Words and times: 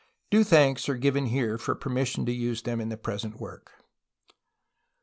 Due 0.31 0.43
thanks 0.43 0.89
are 0.89 0.95
here 0.95 0.99
given 0.99 1.57
for 1.59 1.75
permission 1.75 2.25
to 2.25 2.31
use 2.31 2.63
them 2.63 2.81
in 2.81 2.89
the 2.89 2.97
present 2.97 3.39
work. 3.39 3.83